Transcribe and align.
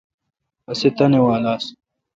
اسہ 0.71 0.89
تانی 0.97 1.19
وال 1.25 1.43
آس۔ 1.53 1.65